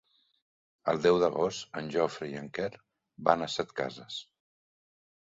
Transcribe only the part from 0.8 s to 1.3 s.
El deu